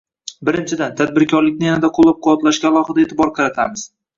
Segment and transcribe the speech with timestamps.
[0.47, 3.89] Birinchidan, tadbirkorlikni yanada qo‘llab- quvvatlashga alohida e’tibor qaratamiz.